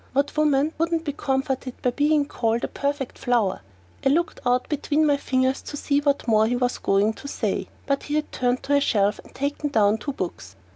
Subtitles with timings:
[0.13, 3.61] What woman wouldn't be comforted by being called a "perfect flower"?
[4.03, 7.67] I looked out between my fingers to see what more he was going to say,
[7.85, 10.55] but he had turned to a shelf and taken down two books.